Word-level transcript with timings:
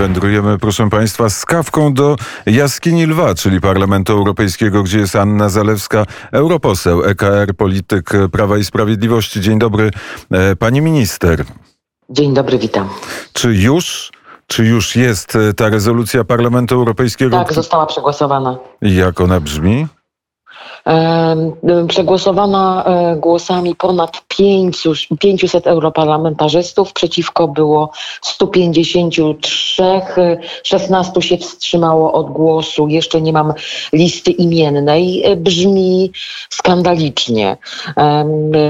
Wędrujemy, 0.00 0.58
proszę 0.58 0.90
Państwa, 0.90 1.30
z 1.30 1.44
kawką 1.44 1.94
do 1.94 2.16
Jaskini 2.46 3.06
Lwa, 3.06 3.34
czyli 3.34 3.60
Parlamentu 3.60 4.12
Europejskiego, 4.12 4.82
gdzie 4.82 4.98
jest 4.98 5.16
Anna 5.16 5.48
Zalewska, 5.48 6.06
europoseł, 6.32 7.04
EKR, 7.04 7.54
polityk 7.56 8.10
Prawa 8.32 8.58
i 8.58 8.64
Sprawiedliwości. 8.64 9.40
Dzień 9.40 9.58
dobry, 9.58 9.90
e, 10.30 10.56
pani 10.56 10.80
minister. 10.80 11.44
Dzień 12.10 12.34
dobry, 12.34 12.58
witam. 12.58 12.88
Czy 13.32 13.54
już, 13.54 14.12
czy 14.46 14.64
już 14.64 14.96
jest 14.96 15.36
e, 15.36 15.54
ta 15.54 15.68
rezolucja 15.68 16.24
Parlamentu 16.24 16.74
Europejskiego? 16.74 17.36
Tak, 17.36 17.52
została 17.52 17.86
przegłosowana. 17.86 18.58
Jak 18.82 19.20
ona 19.20 19.40
brzmi? 19.40 19.86
Przegłosowana 21.88 22.84
e, 22.84 23.16
głosami 23.16 23.74
ponad 23.74 24.22
500 25.18 25.66
europarlamentarzystów, 25.66 26.92
przeciwko 26.92 27.48
było 27.48 27.90
153, 28.22 29.82
16 30.64 31.22
się 31.22 31.36
wstrzymało 31.36 32.12
od 32.12 32.30
głosu, 32.30 32.88
jeszcze 32.88 33.20
nie 33.20 33.32
mam 33.32 33.52
listy 33.92 34.30
imiennej. 34.30 35.24
Brzmi 35.36 36.12
skandalicznie. 36.60 37.56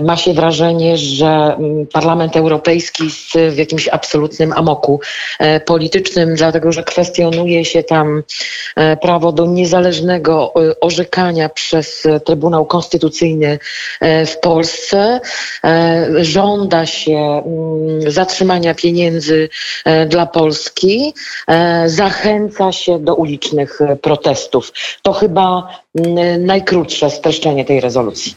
Ma 0.02 0.16
się 0.16 0.34
wrażenie, 0.34 0.98
że 0.98 1.56
Parlament 1.92 2.36
Europejski 2.36 3.04
jest 3.04 3.54
w 3.54 3.58
jakimś 3.58 3.88
absolutnym 3.88 4.52
amoku 4.52 5.00
e, 5.38 5.60
politycznym, 5.60 6.34
dlatego 6.34 6.72
że 6.72 6.82
kwestionuje 6.84 7.64
się 7.64 7.82
tam 7.82 8.22
prawo 9.02 9.32
do 9.32 9.46
niezależnego 9.46 10.54
orzekania 10.80 11.48
przez 11.48 12.06
Trybunał 12.24 12.66
Konstytucyjny 12.66 13.58
e, 14.00 14.26
w 14.26 14.40
Polsce. 14.40 15.20
E, 15.64 16.06
żąda 16.24 16.86
się 16.86 17.42
mm, 17.46 18.10
zatrzymania 18.10 18.74
pieniędzy 18.74 19.48
e, 19.84 20.06
dla 20.06 20.26
Polski, 20.26 21.14
zachęca 21.86 22.72
się 22.72 22.98
do 22.98 23.14
ulicznych 23.14 23.78
protestów. 24.02 24.72
To 25.02 25.12
chyba 25.12 25.48
mm, 25.48 25.68
najkrótsze 26.38 27.10
streszczenie 27.10 27.64
tej 27.64 27.80
rezolucji. 27.80 28.34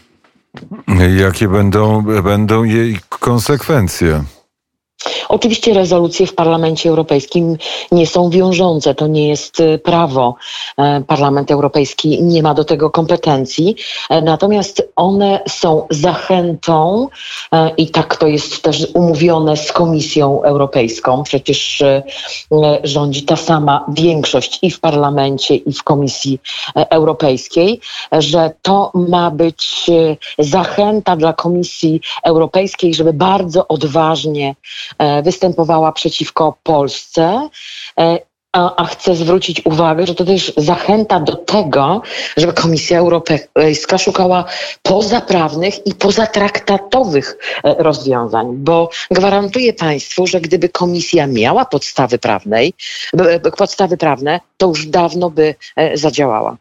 Jakie 1.20 1.48
będą, 1.48 2.02
będą 2.24 2.64
jej 2.64 2.98
konsekwencje? 3.10 4.24
Oczywiście 5.34 5.74
rezolucje 5.74 6.28
w 6.28 6.36
Parlamencie 6.36 6.90
Europejskim 6.90 7.58
nie 7.92 8.08
są 8.08 8.30
wiążące, 8.30 8.96
to 8.96 9.08
nie 9.08 9.28
jest 9.28 9.60
y, 9.60 9.80
prawo. 9.80 10.36
E, 10.78 11.02
Parlament 11.08 11.52
Europejski 11.52 12.24
nie 12.24 12.44
ma 12.44 12.54
do 12.54 12.64
tego 12.64 12.90
kompetencji, 12.90 13.76
e, 14.10 14.22
natomiast 14.22 14.90
one 14.96 15.40
są 15.50 15.88
zachętą 15.90 17.08
e, 17.54 17.70
i 17.78 17.88
tak 17.92 18.16
to 18.18 18.28
jest 18.28 18.62
też 18.64 18.88
umówione 18.94 19.58
z 19.58 19.72
Komisją 19.72 20.42
Europejską. 20.44 21.24
Przecież 21.24 21.84
rządzi 22.84 23.24
ta 23.24 23.36
sama 23.36 23.86
większość 23.94 24.60
i 24.62 24.72
w 24.72 24.80
Parlamencie, 24.80 25.56
i 25.56 25.74
w 25.74 25.84
Komisji 25.84 26.40
Europejskiej, 26.76 27.80
że 28.12 28.52
to 28.62 28.92
ma 28.94 29.32
być 29.32 29.90
zachęta 30.40 31.16
dla 31.16 31.34
Komisji 31.34 32.02
Europejskiej, 32.24 32.94
żeby 32.94 33.14
bardzo 33.14 33.68
odważnie 33.68 34.56
E, 35.00 35.23
występowała 35.24 35.92
przeciwko 35.92 36.58
Polsce. 36.64 37.50
E, 38.00 38.20
a, 38.54 38.76
a, 38.76 38.86
chcę 38.86 39.16
zwrócić 39.16 39.66
uwagę, 39.66 40.08
że 40.08 40.16
to 40.16 40.26
też 40.26 40.54
zachęta 40.58 41.20
do 41.20 41.36
tego, 41.36 42.02
żeby 42.38 42.54
Komisja 42.54 43.00
Europejska 43.00 43.98
szukała 43.98 44.46
pozaprawnych 44.82 45.88
i 45.88 45.96
pozatraktatowych 45.96 47.38
e, 47.64 47.76
rozwiązań, 47.84 48.48
bo 48.52 48.90
gwarantuję 49.12 49.74
Państwu, 49.74 50.28
że 50.28 50.42
gdyby 50.42 50.70
Komisja 50.70 51.28
miała 51.28 51.66
podstawy 51.66 52.20
prawnej, 52.20 52.74
podstawy 53.58 53.98
prawne, 53.98 54.40
to 54.58 54.68
już 54.68 54.86
dawno 54.86 55.30
by 55.30 55.56
zadziałała. 55.94 56.58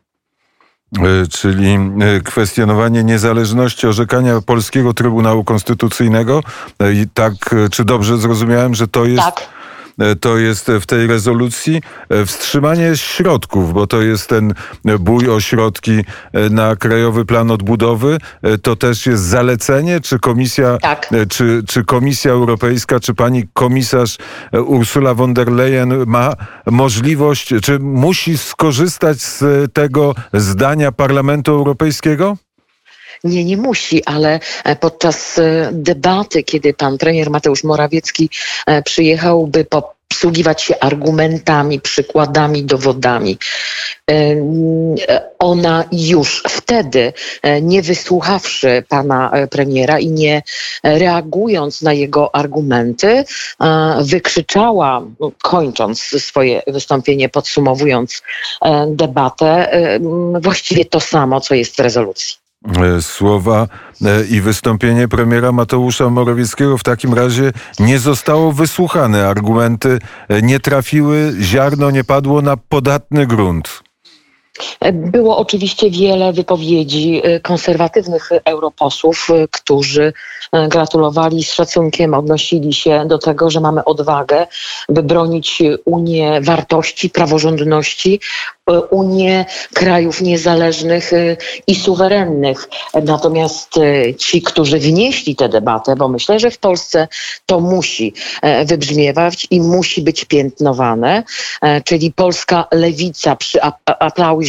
E, 0.98 1.26
czyli 1.26 1.74
e, 1.74 2.20
kwestionowanie 2.20 3.04
niezależności 3.04 3.86
orzekania 3.86 4.40
Polskiego 4.40 4.94
Trybunału 4.94 5.44
Konstytucyjnego. 5.44 6.42
E, 6.78 6.92
I 6.92 7.06
tak, 7.14 7.32
czy 7.70 7.84
dobrze 7.84 8.18
zrozumiałem, 8.18 8.74
że 8.74 8.88
to 8.88 9.04
jest. 9.04 9.22
Tak 9.22 9.48
to 10.20 10.38
jest 10.38 10.70
w 10.80 10.86
tej 10.86 11.06
rezolucji 11.06 11.80
e, 12.08 12.26
wstrzymanie 12.26 12.96
środków, 12.96 13.72
bo 13.72 13.86
to 13.86 14.02
jest 14.02 14.28
ten 14.28 14.54
bój 15.00 15.28
o 15.28 15.40
środki 15.40 16.04
e, 16.32 16.50
na 16.50 16.76
Krajowy 16.76 17.24
Plan 17.24 17.50
Odbudowy. 17.50 18.18
To 18.62 18.76
też 18.76 19.06
jest 19.06 19.22
zalecenie, 19.22 20.00
czy 20.00 20.18
komisja, 20.18 20.78
tak. 20.78 21.10
czy, 21.28 21.62
czy 21.68 21.84
Komisja 21.84 22.32
Europejska, 22.32 23.00
czy 23.00 23.14
pani 23.14 23.44
komisarz 23.52 24.18
Ursula 24.66 25.14
von 25.14 25.34
der 25.34 25.52
Leyen 25.52 26.04
ma 26.06 26.32
możliwość, 26.66 27.54
czy 27.62 27.78
musi 27.78 28.38
skorzystać 28.38 29.20
z 29.20 29.72
tego 29.72 30.14
zdania 30.32 30.92
Parlamentu 30.92 31.52
Europejskiego? 31.52 32.36
Nie, 33.24 33.44
nie 33.44 33.56
musi, 33.56 34.04
ale 34.04 34.40
e, 34.64 34.76
podczas 34.76 35.38
e, 35.38 35.70
debaty, 35.72 36.42
kiedy 36.42 36.74
pan 36.74 36.98
premier 36.98 37.30
Mateusz 37.30 37.64
Morawiecki 37.64 38.30
e, 38.66 38.82
przyjechał, 38.82 39.46
by 39.46 39.66
posługiwać 40.10 40.62
się 40.62 40.80
argumentami, 40.80 41.80
przykładami, 41.80 42.64
dowodami. 42.64 43.38
Ona 45.38 45.84
już 45.92 46.42
wtedy, 46.48 47.12
nie 47.62 47.82
wysłuchawszy 47.82 48.84
pana 48.88 49.32
premiera 49.50 49.98
i 49.98 50.08
nie 50.08 50.42
reagując 50.82 51.82
na 51.82 51.92
jego 51.92 52.34
argumenty, 52.34 53.24
wykrzyczała, 54.00 55.02
kończąc 55.42 56.00
swoje 56.00 56.62
wystąpienie, 56.66 57.28
podsumowując 57.28 58.22
debatę, 58.86 59.70
właściwie 60.40 60.84
to 60.84 61.00
samo, 61.00 61.40
co 61.40 61.54
jest 61.54 61.76
w 61.76 61.80
rezolucji. 61.80 62.41
E, 62.68 63.02
słowa 63.02 63.68
e, 64.04 64.24
i 64.24 64.40
wystąpienie 64.40 65.08
premiera 65.08 65.52
Mateusza 65.52 66.10
Morawieckiego 66.10 66.78
w 66.78 66.82
takim 66.82 67.14
razie 67.14 67.52
nie 67.80 67.98
zostało 67.98 68.52
wysłuchane. 68.52 69.28
Argumenty 69.28 69.98
e, 70.28 70.42
nie 70.42 70.60
trafiły, 70.60 71.32
ziarno 71.40 71.90
nie 71.90 72.04
padło 72.04 72.42
na 72.42 72.56
podatny 72.56 73.26
grunt. 73.26 73.82
Było 74.92 75.36
oczywiście 75.36 75.90
wiele 75.90 76.32
wypowiedzi 76.32 77.22
konserwatywnych 77.42 78.30
europosłów, 78.44 79.28
którzy 79.50 80.12
gratulowali 80.68 81.44
z 81.44 81.52
szacunkiem, 81.52 82.14
odnosili 82.14 82.72
się 82.72 83.04
do 83.06 83.18
tego, 83.18 83.50
że 83.50 83.60
mamy 83.60 83.84
odwagę, 83.84 84.46
by 84.88 85.02
bronić 85.02 85.62
Unię 85.84 86.40
wartości, 86.40 87.10
praworządności, 87.10 88.20
Unię 88.90 89.44
krajów 89.74 90.20
niezależnych 90.20 91.12
y, 91.12 91.36
i 91.66 91.74
suwerennych. 91.74 92.68
Natomiast 93.04 93.76
y, 93.76 94.14
ci, 94.18 94.42
którzy 94.42 94.78
wnieśli 94.78 95.36
tę 95.36 95.48
debatę, 95.48 95.96
bo 95.96 96.08
myślę, 96.08 96.38
że 96.38 96.50
w 96.50 96.58
Polsce 96.58 97.08
to 97.46 97.60
musi 97.60 98.14
wybrzmiewać 98.64 99.46
i 99.50 99.60
musi 99.60 100.02
być 100.02 100.24
piętnowane, 100.24 101.22
czyli 101.84 102.12
polska 102.12 102.66
lewica 102.72 103.36
przy 103.36 103.58
aplauzie 103.86 104.41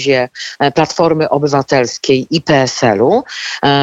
e, 0.59 0.71
Platformy 0.71 1.29
Obywatelskiej 1.29 2.27
i 2.31 2.41
PSL-u, 2.41 3.23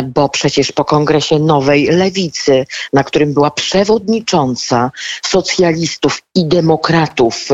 bo 0.04 0.28
przecież 0.28 0.72
po 0.72 0.84
kongresie 0.84 1.38
nowej 1.38 1.86
lewicy, 1.86 2.66
na 2.92 3.04
którym 3.04 3.34
była 3.34 3.50
przewodnicząca 3.50 4.90
socjalistów 5.22 6.22
i 6.34 6.44
demokratów 6.44 7.48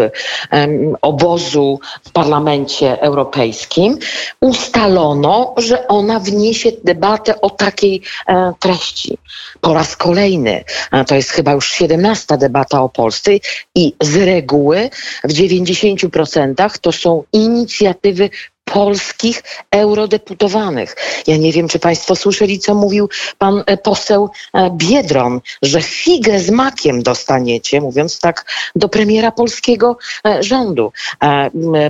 obozu 1.02 1.80
w 2.04 2.10
parlamencie, 2.12 3.00
Europejskim 3.00 3.98
ustalono, 4.40 5.54
że 5.56 5.88
ona 5.88 6.20
wniesie 6.20 6.72
debatę 6.84 7.40
o 7.40 7.50
takiej 7.50 8.02
e, 8.28 8.52
treści. 8.60 9.18
Po 9.66 9.74
raz 9.74 9.96
kolejny, 9.96 10.64
to 11.06 11.14
jest 11.14 11.30
chyba 11.30 11.52
już 11.52 11.70
17 11.70 12.38
debata 12.38 12.82
o 12.82 12.88
Polsce 12.88 13.30
i 13.74 13.94
z 14.00 14.16
reguły 14.16 14.90
w 15.24 15.32
90% 15.32 16.78
to 16.80 16.92
są 16.92 17.24
inicjatywy 17.32 18.30
polskich 18.72 19.42
eurodeputowanych. 19.70 20.96
Ja 21.26 21.36
nie 21.36 21.52
wiem, 21.52 21.68
czy 21.68 21.78
Państwo 21.78 22.16
słyszeli, 22.16 22.58
co 22.58 22.74
mówił 22.74 23.08
pan 23.38 23.62
e, 23.66 23.76
poseł 23.76 24.30
e, 24.54 24.70
Biedron, 24.70 25.40
że 25.62 25.82
figę 25.82 26.40
z 26.40 26.50
makiem 26.50 27.02
dostaniecie, 27.02 27.80
mówiąc 27.80 28.20
tak 28.20 28.44
do 28.76 28.88
premiera 28.88 29.32
polskiego 29.32 29.98
e, 30.26 30.42
rządu. 30.42 30.92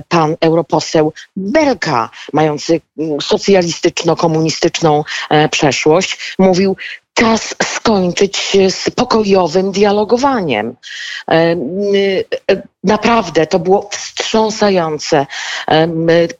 Pan 0.09 0.35
europoseł 0.41 1.13
Belka, 1.35 2.09
mający 2.33 2.81
socjalistyczno-komunistyczną 3.21 5.03
przeszłość, 5.51 6.35
mówił, 6.39 6.75
czas 7.17 7.55
skończyć 7.63 8.57
z 8.69 8.89
pokojowym 8.89 9.71
dialogowaniem. 9.71 10.75
Naprawdę 12.87 13.47
to 13.47 13.59
było 13.59 13.89
wstrząsające. 13.91 15.25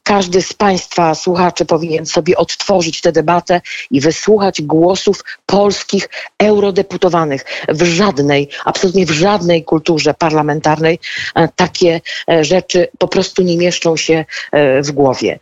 Każdy 0.04 0.42
z 0.42 0.54
Państwa 0.54 1.16
słuchaczy 1.16 1.66
powinien 1.66 2.06
sobie 2.06 2.38
odtworzyć 2.38 3.02
tę 3.02 3.12
debatę 3.12 3.62
i 3.92 4.02
wysłuchać 4.02 4.62
głosów 4.62 5.24
polskich 5.46 6.10
eurodeputowanych. 6.40 7.46
W 7.70 7.84
żadnej, 7.84 8.50
absolutnie 8.66 9.06
w 9.06 9.12
żadnej 9.12 9.64
kulturze 9.64 10.14
parlamentarnej 10.14 11.00
e, 11.36 11.48
takie 11.56 12.02
e, 12.30 12.44
rzeczy 12.44 12.88
po 12.98 13.08
prostu 13.08 13.42
nie 13.42 13.58
mieszczą 13.58 13.98
się 13.98 14.26
e, 14.52 14.82
w 14.82 14.92
głowie. 14.92 15.40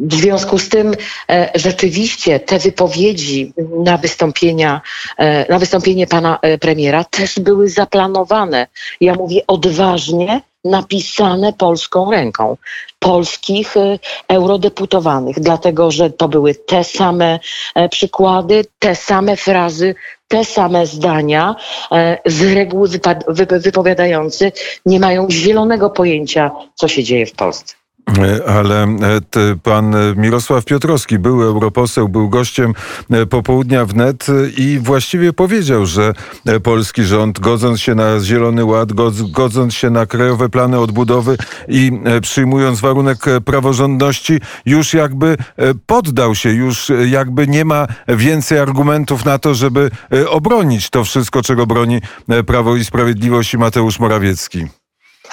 W 0.00 0.14
związku 0.14 0.58
z 0.58 0.68
tym 0.68 0.94
rzeczywiście 1.54 2.40
te 2.40 2.58
wypowiedzi 2.58 3.52
na 3.84 3.98
wystąpienia, 3.98 4.80
na 5.48 5.58
wystąpienie 5.58 6.06
pana 6.06 6.38
premiera 6.60 7.04
też 7.04 7.38
były 7.38 7.68
zaplanowane. 7.68 8.66
Ja 9.00 9.14
mówię 9.14 9.40
odważnie, 9.90 10.40
napisane 10.64 11.52
polską 11.52 12.10
ręką 12.10 12.56
polskich 12.98 13.76
y, 13.76 13.98
eurodeputowanych, 14.28 15.40
dlatego 15.40 15.90
że 15.90 16.10
to 16.10 16.28
były 16.28 16.54
te 16.54 16.84
same 16.84 17.38
e, 17.74 17.88
przykłady, 17.88 18.64
te 18.78 18.94
same 18.94 19.36
frazy, 19.36 19.94
te 20.28 20.44
same 20.44 20.86
zdania, 20.86 21.56
e, 21.92 22.18
z 22.26 22.42
reguły 22.54 22.88
wypowiadający 23.58 24.52
nie 24.86 25.00
mają 25.00 25.30
zielonego 25.30 25.90
pojęcia, 25.90 26.50
co 26.74 26.88
się 26.88 27.04
dzieje 27.04 27.26
w 27.26 27.32
Polsce. 27.32 27.79
E, 28.18 28.48
ale 28.48 28.82
e, 28.82 28.88
pan 29.62 29.94
Mirosław 30.16 30.64
Piotrowski, 30.64 31.18
był 31.18 31.42
europoseł, 31.42 32.08
był 32.08 32.28
gościem 32.28 32.74
e, 33.10 33.26
popołudnia 33.26 33.84
wnet 33.84 34.26
i 34.56 34.78
właściwie 34.82 35.32
powiedział, 35.32 35.86
że 35.86 36.12
polski 36.62 37.04
rząd, 37.04 37.40
godząc 37.40 37.80
się 37.80 37.94
na 37.94 38.20
Zielony 38.20 38.64
Ład, 38.64 38.92
godząc 39.30 39.74
się 39.74 39.90
na 39.90 40.06
krajowe 40.06 40.48
plany 40.48 40.78
odbudowy 40.78 41.36
i 41.68 41.92
przyjmując 42.22 42.80
warunek 42.80 43.18
praworządności, 43.44 44.40
już 44.66 44.94
jakby 44.94 45.36
poddał 45.86 46.34
się, 46.34 46.50
już 46.50 46.92
jakby 47.08 47.46
nie 47.46 47.64
ma 47.64 47.86
więcej 48.08 48.58
argumentów 48.58 49.24
na 49.24 49.38
to, 49.38 49.54
żeby 49.54 49.90
obronić 50.28 50.90
to 50.90 51.04
wszystko, 51.04 51.42
czego 51.42 51.66
broni 51.66 52.00
Prawo 52.46 52.76
i 52.76 52.84
Sprawiedliwość 52.84 53.54
i 53.54 53.58
Mateusz 53.58 53.98
Morawiecki. 53.98 54.79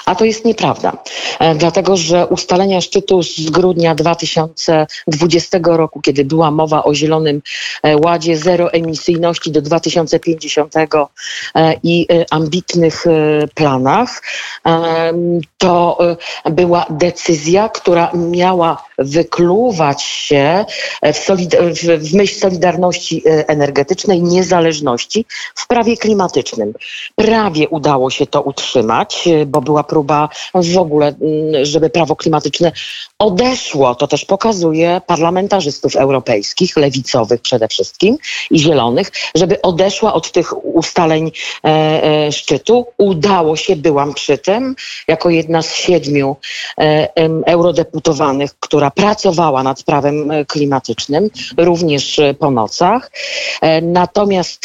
A 0.05 0.15
to 0.15 0.25
jest 0.25 0.45
nieprawda, 0.45 0.97
e, 1.39 1.55
dlatego 1.55 1.97
że 1.97 2.27
ustalenia 2.27 2.81
szczytu 2.81 3.23
z 3.23 3.49
grudnia 3.49 3.95
2020 3.95 5.59
roku, 5.77 6.01
kiedy 6.01 6.25
była 6.25 6.51
mowa 6.51 6.83
o 6.83 6.93
Zielonym 6.93 7.41
e, 7.83 7.97
Ładzie, 7.97 8.37
zero 8.37 8.73
emisyjności 8.73 9.51
do 9.51 9.61
2050 9.61 10.75
e, 10.75 10.87
i 11.83 12.07
ambitnych 12.31 13.05
planach, 13.55 14.21
to 15.57 15.97
była 16.45 16.85
decyzja, 16.89 17.69
która 17.69 18.11
miała 18.13 18.83
wykluwać 18.97 20.03
się 20.03 20.65
w, 21.03 21.27
w, 21.99 22.13
myśl 22.13 22.39
solidarności 22.39 23.23
energetycznej, 23.25 24.21
niezależności 24.21 25.25
w 25.55 25.67
prawie 25.67 25.97
klimatycznym. 25.97 26.73
Prawie 27.15 27.69
udało 27.69 28.09
się 28.09 28.27
to 28.27 28.41
utrzymać, 28.41 29.29
bo 29.45 29.61
była 29.61 29.83
w 30.73 30.77
ogóle, 30.77 31.07
mm, 31.07 31.65
żeby 31.65 31.89
prawo 31.89 32.15
klimatyczne 32.15 32.71
odeszło. 33.19 33.95
To 33.95 34.07
też 34.07 34.25
pokazuje 34.25 35.01
parlamentarzystów 35.07 35.95
europejskich, 35.95 36.77
lewicowych 36.77 37.41
przede 37.41 37.67
wszystkim 37.67 38.17
i 38.51 38.59
zielonych, 38.59 39.11
żeby 39.35 39.61
odeszła 39.61 40.13
od 40.13 40.31
tych 40.31 40.65
ustaleń 40.65 41.31
e, 41.63 41.67
e, 42.27 42.31
szczytu. 42.31 42.85
Udało 42.97 43.55
się, 43.55 43.75
byłam 43.75 44.13
przy 44.13 44.37
tym, 44.37 44.75
jako 45.07 45.29
jedna 45.29 45.61
z 45.61 45.75
siedmiu 45.75 46.35
e, 46.79 47.07
eurodeputowanych, 47.45 48.51
która 48.59 48.91
pracowała 48.91 49.63
nad 49.63 49.83
prawem 49.83 50.31
e, 50.31 50.45
klimatycznym, 50.45 51.29
również 51.57 52.19
e, 52.19 52.33
po 52.33 52.51
nocach. 52.51 53.11
E, 53.61 53.81
natomiast 53.81 54.63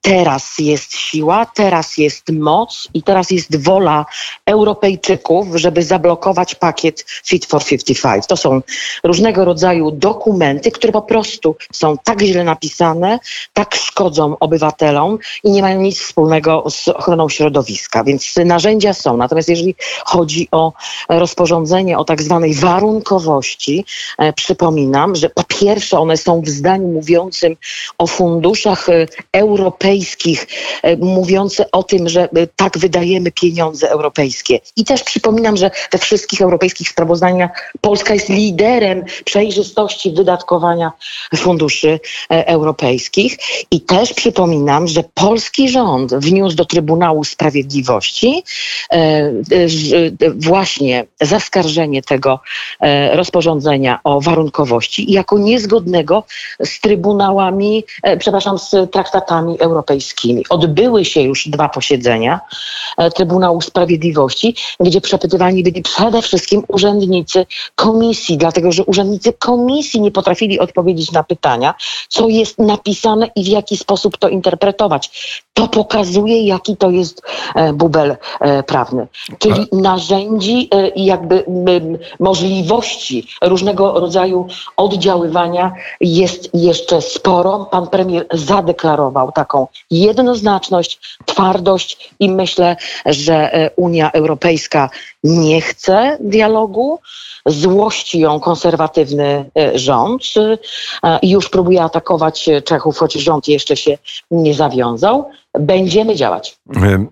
teraz 0.00 0.58
jest 0.58 0.96
siła, 0.96 1.46
teraz 1.46 1.98
jest 1.98 2.28
moc 2.32 2.88
i 2.94 3.02
teraz 3.02 3.30
jest 3.30 3.62
wola 3.64 4.06
Europejczyków, 4.46 5.46
żeby 5.54 5.82
zablokować 5.82 6.54
pakiet 6.54 7.04
Fit 7.24 7.46
for 7.46 7.64
55. 7.64 8.26
To 8.26 8.36
są 8.36 8.60
różnego 9.04 9.44
rodzaju 9.44 9.90
dokumenty, 9.90 10.70
które 10.70 10.92
po 10.92 11.02
prostu 11.02 11.56
są 11.72 11.96
tak 12.04 12.22
źle 12.22 12.44
napisane, 12.44 13.18
tak 13.52 13.74
szkodzą 13.74 14.36
obywatelom 14.40 15.18
i 15.44 15.50
nie 15.50 15.62
mają 15.62 15.80
nic 15.80 15.98
wspólnego 16.00 16.64
z 16.70 16.88
ochroną 16.88 17.28
środowiska. 17.28 18.04
Więc 18.04 18.34
narzędzia 18.44 18.94
są. 18.94 19.16
Natomiast 19.16 19.48
jeżeli 19.48 19.74
chodzi 20.04 20.48
o 20.52 20.72
rozporządzenie 21.08 21.98
o 21.98 22.04
tak 22.04 22.22
zwanej 22.22 22.54
warunkowości, 22.54 23.84
e, 24.18 24.32
przypominam, 24.32 25.16
że 25.16 25.30
po 25.30 25.44
pierwsze 25.44 25.98
one 25.98 26.16
są 26.16 26.40
w 26.40 26.48
zdaniu 26.48 26.88
mówiącym 26.88 27.56
o 27.98 28.06
funduszach 28.06 28.88
e, 28.88 29.06
europejskich, 29.32 30.46
e, 30.82 30.96
mówiące 30.96 31.70
o 31.70 31.82
tym, 31.82 32.08
że 32.08 32.28
tak 32.56 32.78
wydajemy 32.78 33.32
pieniądze 33.32 33.90
europejskie. 33.90 34.19
I 34.76 34.84
też 34.84 35.02
przypominam, 35.02 35.56
że 35.56 35.70
we 35.92 35.98
wszystkich 35.98 36.40
europejskich 36.40 36.88
sprawozdaniach 36.88 37.72
Polska 37.80 38.14
jest 38.14 38.28
liderem 38.28 39.04
przejrzystości 39.24 40.12
wydatkowania 40.12 40.92
funduszy 41.36 42.00
e, 42.30 42.46
europejskich. 42.46 43.36
I 43.70 43.80
też 43.80 44.14
przypominam, 44.14 44.88
że 44.88 45.04
polski 45.14 45.68
rząd 45.68 46.14
wniósł 46.14 46.56
do 46.56 46.64
Trybunału 46.64 47.24
Sprawiedliwości 47.24 48.42
e, 48.92 48.96
e, 48.96 49.32
właśnie 50.36 51.06
zaskarżenie 51.20 52.02
tego 52.02 52.40
rozporządzenia 53.12 54.00
o 54.04 54.20
warunkowości 54.20 55.12
jako 55.12 55.38
niezgodnego 55.38 56.24
z 56.64 56.80
trybunałami, 56.80 57.84
przepraszam, 58.18 58.58
z 58.58 58.90
traktatami 58.92 59.60
europejskimi. 59.60 60.44
Odbyły 60.48 61.04
się 61.04 61.20
już 61.20 61.48
dwa 61.48 61.68
posiedzenia 61.68 62.40
Trybunału 63.14 63.60
Sprawiedliwości, 63.60 64.09
gdzie 64.80 65.00
przepytywani 65.00 65.62
byli 65.62 65.82
przede 65.82 66.22
wszystkim 66.22 66.62
urzędnicy 66.68 67.46
komisji, 67.74 68.36
dlatego 68.36 68.72
że 68.72 68.84
urzędnicy 68.84 69.32
komisji 69.32 70.00
nie 70.00 70.10
potrafili 70.10 70.58
odpowiedzieć 70.58 71.12
na 71.12 71.24
pytania, 71.24 71.74
co 72.08 72.28
jest 72.28 72.58
napisane 72.58 73.30
i 73.36 73.44
w 73.44 73.48
jaki 73.48 73.76
sposób 73.76 74.18
to 74.18 74.28
interpretować. 74.28 75.10
To 75.60 75.68
pokazuje, 75.68 76.42
jaki 76.42 76.76
to 76.76 76.90
jest 76.90 77.22
e, 77.54 77.72
bubel 77.72 78.16
e, 78.40 78.62
prawny. 78.62 79.06
Czyli 79.38 79.66
narzędzi 79.72 80.68
e, 80.70 80.88
i 80.88 81.04
jakby 81.04 81.44
możliwości 82.20 83.28
różnego 83.42 84.00
rodzaju 84.00 84.46
oddziaływania 84.76 85.72
jest 86.00 86.50
jeszcze 86.54 87.02
sporo. 87.02 87.68
Pan 87.70 87.86
premier 87.86 88.26
zadeklarował 88.32 89.32
taką 89.32 89.66
jednoznaczność, 89.90 91.18
twardość 91.24 92.10
i 92.20 92.30
myślę, 92.30 92.76
że 93.06 93.70
Unia 93.76 94.12
Europejska 94.12 94.90
nie 95.24 95.60
chce 95.60 96.16
dialogu, 96.20 96.98
złości 97.46 98.20
ją 98.20 98.40
konserwatywny 98.40 99.50
rząd 99.74 100.22
i 101.22 101.30
już 101.30 101.48
próbuje 101.48 101.82
atakować 101.82 102.48
Czechów, 102.64 102.98
choć 102.98 103.12
rząd 103.12 103.48
jeszcze 103.48 103.76
się 103.76 103.98
nie 104.30 104.54
zawiązał. 104.54 105.30
Będziemy 105.58 106.16
działać. 106.16 106.60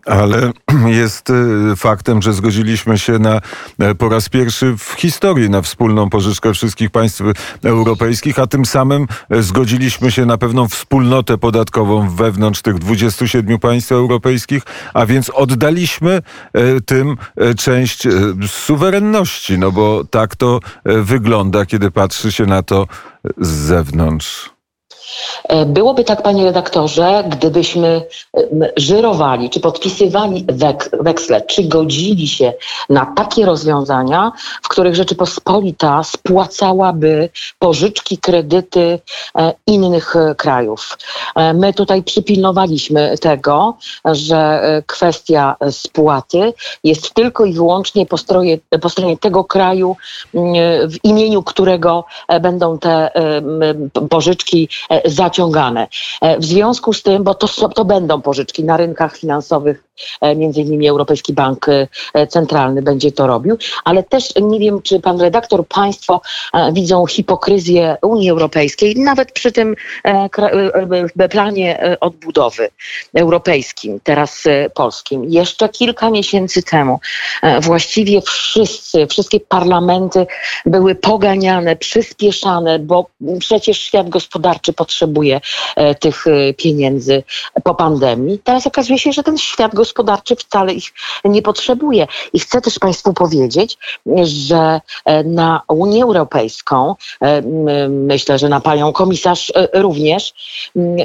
Ale 0.07 0.53
jest 1.03 1.31
e, 1.31 1.77
faktem, 1.77 2.23
że 2.23 2.33
zgodziliśmy 2.33 2.99
się 2.99 3.19
na 3.19 3.41
po 3.99 4.09
raz 4.09 4.29
pierwszy 4.29 4.77
w 4.79 4.93
historii 4.93 5.51
na 5.51 5.63
wspólną 5.63 6.11
pożyczkę 6.11 6.55
wszystkich 6.55 6.91
państw 6.91 7.23
europejskich, 7.65 8.39
a 8.39 8.47
tym 8.47 8.67
samym 8.67 9.07
zgodziliśmy 9.31 10.11
się 10.11 10.27
na 10.27 10.39
pewną 10.39 10.69
wspólnotę 10.69 11.39
podatkową 11.39 12.11
wewnątrz 12.11 12.63
tych 12.63 12.79
27 12.79 13.59
państw 13.59 13.93
europejskich, 13.93 14.63
a 14.95 15.07
więc 15.07 15.31
oddaliśmy 15.31 16.23
tym 16.87 17.17
część 17.59 18.03
suwerenności, 18.47 19.59
no 19.59 19.73
bo 19.73 20.05
tak 20.05 20.37
to 20.37 20.61
wygląda, 20.85 21.67
kiedy 21.67 21.91
patrzy 21.91 22.33
się 22.33 22.47
na 22.47 22.63
to 22.63 22.87
z 23.39 23.49
zewnątrz. 23.49 24.58
E, 25.45 25.67
byłoby 25.67 26.05
tak, 26.05 26.23
panie 26.23 26.45
redaktorze, 26.45 27.25
gdybyśmy 27.29 28.03
e, 28.37 28.43
żyrowali, 28.77 29.51
czy 29.51 29.61
podpisywali 29.61 30.45
wek 30.49 30.91
weksle, 31.01 31.41
czy 31.41 31.65
godzili 31.65 32.29
się 32.29 32.53
na 32.91 33.13
takie 33.17 33.47
rozwiązania, 33.47 34.33
w 34.63 34.69
których 34.69 34.95
Rzeczypospolita 34.95 36.05
spłacałaby 36.05 37.29
pożyczki, 37.59 38.19
kredyty 38.19 39.01
e, 39.39 39.55
innych 39.67 40.15
krajów. 40.37 40.99
My 41.55 41.73
tutaj 41.75 42.03
przypilnowaliśmy 42.03 43.19
tego, 43.19 43.77
że 44.05 44.63
kwestia 44.87 45.57
spłaty 45.71 46.53
jest 46.85 47.15
tylko 47.15 47.45
i 47.45 47.53
wyłącznie 47.53 48.07
po 48.07 48.19
po 48.81 48.89
stronie 48.89 49.17
tego 49.17 49.45
kraju, 49.45 49.97
w 50.89 51.05
imieniu 51.05 51.43
którego 51.43 52.05
będą 52.41 52.79
te 52.79 53.11
pożyczki 54.11 54.69
zaciągane. 55.05 55.89
E, 56.21 56.39
w 56.39 56.45
związku 56.45 56.93
z 56.93 57.03
tym, 57.03 57.25
bo 57.25 57.35
to, 57.35 57.69
to 57.69 57.85
będą 57.85 58.23
pożyczki 58.23 58.65
na 58.65 58.77
rynkach 58.77 59.17
finansowych 59.17 59.88
między 60.37 60.61
innymi 60.61 60.89
Europejski 60.89 61.33
Bank 61.33 61.67
Centralny 62.29 62.83
będzie 62.83 63.13
to 63.13 63.27
robił, 63.27 63.57
ale 63.85 64.03
też 64.03 64.33
nie 64.41 64.59
wiem, 64.59 64.83
czy 64.83 65.01
pan 65.01 65.21
redaktor, 65.21 65.67
państwo 65.67 66.21
widzą 66.73 67.07
hipokryzję 67.07 67.97
Unii 68.03 68.31
Europejskiej, 68.31 68.97
nawet 68.97 69.33
przy 69.33 69.53
tym 69.53 69.77
planie 71.31 71.97
odbudowy 72.01 72.69
europejskim, 73.15 74.01
teraz 74.03 74.45
polskim. 74.75 75.25
Jeszcze 75.25 75.69
kilka 75.69 76.11
miesięcy 76.11 76.63
temu 76.63 77.01
właściwie 77.61 78.21
wszyscy, 78.21 79.07
wszystkie 79.07 79.41
parlamenty 79.41 80.27
były 80.67 80.95
poganiane, 80.95 81.77
przyspieszane, 81.77 82.79
bo 82.79 83.07
przecież 83.39 83.81
świat 83.81 84.09
gospodarczy 84.09 84.73
potrzebuje 84.73 85.41
e, 85.77 85.95
tych 85.95 86.27
e, 86.27 86.55
pieniędzy 86.55 87.23
po 87.65 87.75
pandemii. 87.75 88.39
Teraz 88.45 88.67
okazuje 88.67 88.99
się, 88.99 89.13
że 89.13 89.23
ten 89.23 89.39
świat 89.39 89.75
gospodarczy 89.75 89.88
wcale 90.39 90.73
ich 90.73 90.93
nie 91.25 91.43
potrzebuje. 91.43 92.07
I 92.33 92.41
chcę 92.41 92.61
też 92.61 92.79
Państwu 92.79 93.13
powiedzieć, 93.13 93.79
że 94.23 94.81
e, 95.05 95.25
na 95.25 95.63
Unię 95.69 96.03
Europejską, 96.03 96.95
myślę, 97.89 98.39
że 98.39 98.49
na 98.49 98.61
panią 98.61 98.93
komisarz 98.93 99.53
również 99.75 100.35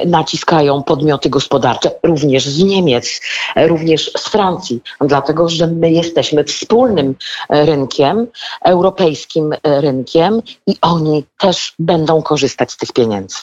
naciskają 0.06 0.82
podmioty 0.82 1.30
gospodarcze, 1.30 1.90
również 2.02 2.46
z 2.46 2.64
Niemiec, 2.64 3.20
również 3.56 4.10
z 4.16 4.28
Francji, 4.28 4.80
dlatego 5.00 5.48
że 5.48 5.66
my 5.66 5.90
jesteśmy 5.90 6.44
wspólnym 6.44 7.14
rynkiem, 7.50 8.26
europejskim 8.64 9.54
rynkiem 9.64 10.42
i 10.66 10.76
oni 10.80 11.24
też 11.38 11.74
będą 11.78 12.22
korzystać 12.22 12.72
z 12.72 12.76
tych 12.76 12.92
pieniędzy 12.92 13.36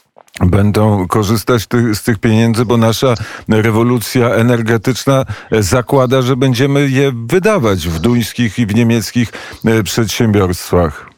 będą 0.45 1.07
korzystać 1.07 1.62
z 1.93 2.03
tych 2.03 2.19
pieniędzy, 2.19 2.65
bo 2.65 2.77
nasza 2.77 3.13
rewolucja 3.50 4.29
energetyczna 4.29 5.25
zakłada, 5.51 6.21
że 6.21 6.36
będziemy 6.36 6.89
je 6.89 7.12
wydawać 7.25 7.88
w 7.88 8.00
duńskich 8.00 8.60
i 8.60 8.65
w 8.65 8.75
niemieckich 8.75 9.31
e, 9.65 9.83
przedsiębiorstwach. 9.83 11.10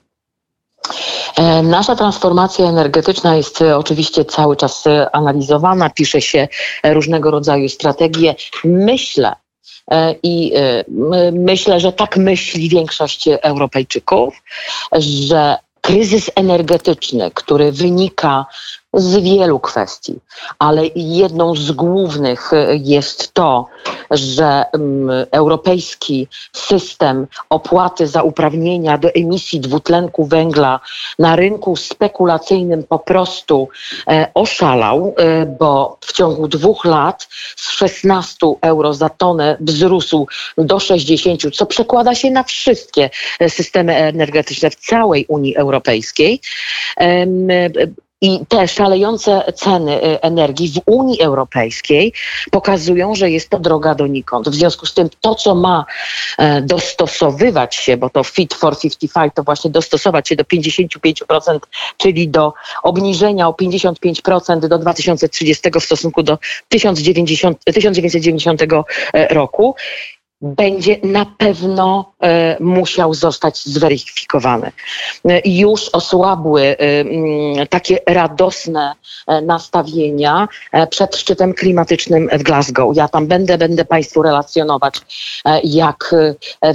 E, 1.38 1.64
nasza 1.64 1.96
transformacja 1.96 2.66
energetyczna 2.66 3.36
jest 3.36 3.62
e, 3.62 3.78
oczywiście 3.78 4.26
cały 4.26 4.56
czas 4.56 4.84
analizowana, 5.14 5.90
pisze 5.90 6.22
się 6.22 6.48
różnego 6.84 7.32
rodzaju 7.32 7.70
strategie. 7.70 8.36
Myślę, 8.64 9.36
i 10.24 10.54
myślę, 11.32 11.80
że 11.80 11.92
tak 11.92 12.18
myśli 12.18 12.70
większość 12.70 13.28
Europejczyków, 13.28 14.44
że 14.98 15.58
kryzys 15.82 16.32
energetyczny, 16.36 17.32
który 17.34 17.72
wynika 17.72 18.46
z 18.94 19.18
wielu 19.18 19.60
kwestii, 19.60 20.20
ale 20.60 20.82
jedną 20.96 21.56
z 21.56 21.72
głównych 21.72 22.54
e, 22.54 22.76
jest 22.76 23.34
to, 23.34 23.68
że 24.12 24.66
mm, 24.74 25.26
europejski 25.32 26.28
system 26.52 27.28
opłaty 27.50 28.08
za 28.08 28.24
uprawnienia 28.24 28.98
do 28.98 29.10
emisji 29.14 29.60
dwutlenku 29.60 30.26
węgla 30.26 30.80
na 31.20 31.36
rynku 31.36 31.76
spekulacyjnym 31.76 32.84
po 32.84 33.00
prostu 33.00 33.68
e, 34.08 34.28
oszalał, 34.34 35.16
e, 35.18 35.46
bo 35.46 35.98
w 36.02 36.14
ciągu 36.14 36.48
dwóch 36.48 36.86
lat 36.86 37.28
z 37.56 37.72
16 37.72 38.38
euro 38.62 38.94
za 38.94 39.10
tonę 39.10 39.58
wzrósł 39.60 40.28
do 40.58 40.80
60, 40.80 41.42
co 41.56 41.66
przekłada 41.66 42.16
się 42.16 42.32
na 42.32 42.44
wszystkie 42.44 43.10
systemy 43.48 43.96
energetyczne 43.96 44.70
w 44.70 44.76
całej 44.76 45.26
Unii 45.28 45.56
Europejskiej. 45.56 46.42
I 48.24 48.46
te 48.48 48.68
szalejące 48.68 49.54
ceny 49.56 50.04
y, 50.04 50.22
energii 50.22 50.70
w 50.70 50.82
Unii 50.86 51.22
Europejskiej 51.22 52.14
pokazują, 52.52 53.16
że 53.16 53.30
jest 53.30 53.50
to 53.50 53.60
droga 53.60 53.96
donikąd. 53.96 54.50
W 54.50 54.56
związku 54.56 54.86
z 54.86 54.94
tym 54.94 55.10
to, 55.22 55.36
co 55.36 55.56
ma 55.56 55.86
e, 56.38 56.62
dostosowywać 56.62 57.76
się, 57.76 57.98
bo 57.98 58.10
to 58.10 58.24
Fit 58.24 58.54
for 58.54 58.80
55 58.80 59.34
to 59.36 59.44
właśnie 59.44 59.72
dostosować 59.72 60.30
się 60.30 60.36
do 60.36 60.44
55%, 60.44 61.60
czyli 61.98 62.30
do 62.30 62.54
obniżenia 62.84 63.48
o 63.48 63.52
55% 63.52 64.68
do 64.68 64.80
2030 64.80 65.70
w 65.80 65.84
stosunku 65.84 66.24
do 66.24 66.38
1990 66.70 68.62
e, 68.62 69.28
roku, 69.28 69.76
będzie 70.44 70.98
na 71.04 71.26
pewno 71.26 72.14
e, 72.24 72.58
musiał 72.60 73.14
zostać 73.14 73.66
zweryfikowany. 73.66 74.72
E, 75.30 75.42
już 75.50 75.90
osłabły 75.90 76.62
e, 76.62 76.76
mm, 76.78 77.68
takie 77.68 78.00
radosne 78.08 78.94
nastawienia 79.42 80.48
przed 80.90 81.16
szczytem 81.16 81.54
klimatycznym 81.54 82.30
w 82.34 82.44
Glasgow. 82.44 82.96
Ja 82.96 83.08
tam 83.08 83.28
będę, 83.28 83.58
będę 83.58 83.86
Państwu 83.86 84.22
relacjonować, 84.22 84.96
jak 85.64 86.16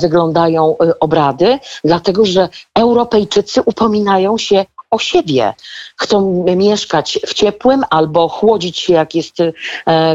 wyglądają 0.00 0.76
obrady, 1.00 1.58
dlatego 1.84 2.24
że 2.24 2.48
Europejczycy 2.74 3.62
upominają 3.62 4.38
się 4.38 4.64
o 4.90 4.98
siebie. 4.98 5.54
Chcą 5.96 6.44
mieszkać 6.56 7.18
w 7.26 7.34
ciepłym 7.34 7.84
albo 7.90 8.28
chłodzić 8.28 8.78
się, 8.78 8.92
jak 8.92 9.14
jest 9.14 9.36
e, 9.40 9.52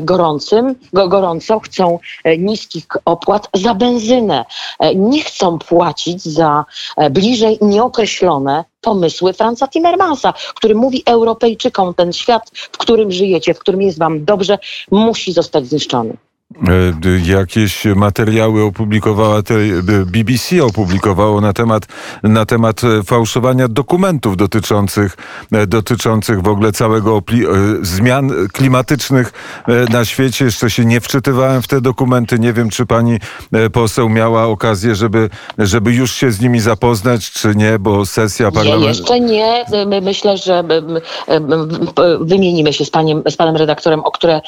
gorącym, 0.02 0.76
gorąco. 0.94 1.60
Chcą 1.60 2.00
e, 2.24 2.38
niskich 2.38 2.86
opłat 3.06 3.50
za 3.54 3.74
benzynę. 3.74 4.46
E, 4.80 4.96
nie 4.96 5.24
chcą 5.24 5.60
płacić 5.60 6.24
za 6.24 6.66
bliżej 7.12 7.58
nieokreślone 7.62 8.64
pomysły 8.82 9.34
Franza 9.34 9.68
Timmermansa, 9.68 10.34
który 10.56 10.76
mówi 10.76 11.04
Europejczykom, 11.06 11.94
ten 11.94 12.14
świat, 12.14 12.52
w 12.54 12.78
którym 12.78 13.12
żyjecie, 13.12 13.54
w 13.54 13.60
którym 13.60 13.82
jest 13.82 14.00
wam 14.00 14.26
dobrze, 14.26 14.58
musi 14.92 15.34
zostać 15.34 15.68
zniszczony. 15.68 16.18
E, 16.54 17.32
jakieś 17.32 17.86
materiały 17.86 18.64
opublikowała, 18.64 19.42
BBC 20.06 20.64
opublikowało 20.64 21.42
na 21.42 21.54
temat, 21.54 21.86
na 22.24 22.46
temat 22.46 22.82
e, 22.84 23.04
fałszowania 23.04 23.68
dokumentów 23.68 24.38
dotyczących, 24.38 25.18
e, 25.52 25.68
dotyczących 25.68 26.42
w 26.42 26.48
ogóle 26.48 26.72
całego 26.72 27.22
zmian 27.82 28.32
klimatycznych 28.54 29.34
na 29.90 30.06
świecie. 30.06 30.46
Jeszcze 30.46 30.70
się 30.70 30.86
nie 30.86 31.02
wczytywałem 31.02 31.62
w 31.62 31.68
te 31.68 31.82
dokumenty. 31.82 32.40
Nie 32.40 32.54
wiem, 32.54 32.70
czy 32.70 32.86
pani 32.86 33.20
poseł 33.74 34.10
miała 34.10 34.46
okazję, 34.46 34.96
żeby, 34.96 35.30
żeby 35.58 35.94
już 35.94 36.14
się 36.14 36.32
z 36.32 36.42
nimi 36.42 36.60
zapoznać, 36.60 37.32
czy 37.32 37.56
nie, 37.56 37.80
bo 37.80 38.06
sesja 38.06 38.52
parlamentu... 38.52 38.88
Jeszcze 38.88 39.20
nie. 39.20 39.66
Myślę, 40.02 40.38
że 40.38 40.64
wymienimy 42.22 42.74
się 42.74 42.86
z, 42.86 42.90
paniem, 42.90 43.24
z 43.30 43.36
panem 43.36 43.56
redaktorem, 43.56 44.00
o 44.00 44.12
które 44.12 44.42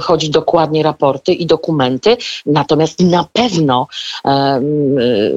chodzi 0.00 0.30
dokładnie 0.30 0.82
raport 0.82 1.19
raporty 1.20 1.32
i 1.32 1.46
dokumenty, 1.46 2.16
natomiast 2.46 3.00
na 3.00 3.26
pewno 3.32 3.86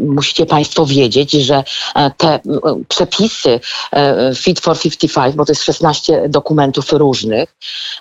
musicie 0.02 0.46
Państwo 0.46 0.86
wiedzieć, 0.86 1.32
że 1.32 1.64
e, 1.96 2.12
te 2.18 2.40
przepisy 2.88 3.60
e, 3.94 4.32
Fit 4.36 4.60
for 4.60 4.80
55, 4.80 5.36
bo 5.36 5.46
to 5.46 5.52
jest 5.52 5.64
16 5.64 6.30
dokumentów 6.30 6.94
różnych, 6.94 7.56